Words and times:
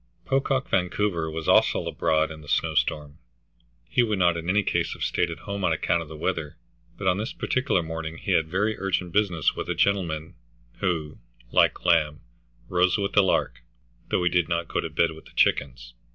Pocock 0.25 0.67
Vancouver 0.67 1.29
was 1.29 1.47
also 1.47 1.85
abroad 1.85 2.31
in 2.31 2.41
the 2.41 2.47
snowstorm. 2.47 3.19
He 3.87 4.01
would 4.01 4.17
not 4.17 4.35
in 4.35 4.49
any 4.49 4.63
case 4.63 4.93
have 4.93 5.03
stayed 5.03 5.29
at 5.29 5.41
home 5.45 5.63
on 5.63 5.71
account 5.71 6.01
of 6.01 6.07
the 6.07 6.17
weather, 6.17 6.57
but 6.97 7.05
on 7.05 7.19
this 7.19 7.33
particular 7.33 7.83
morning 7.83 8.17
he 8.17 8.31
had 8.31 8.47
very 8.47 8.75
urgent 8.79 9.11
business 9.11 9.55
with 9.55 9.69
a 9.69 9.75
gentleman 9.75 10.33
who, 10.79 11.19
like 11.51 11.85
Lamb, 11.85 12.21
rose 12.67 12.97
with 12.97 13.13
the 13.13 13.21
lark, 13.21 13.59
though 14.09 14.23
he 14.23 14.29
did 14.31 14.49
not 14.49 14.67
go 14.67 14.79
to 14.79 14.89
bed 14.89 15.11
with 15.11 15.25
the 15.25 15.33
chickens. 15.35 15.93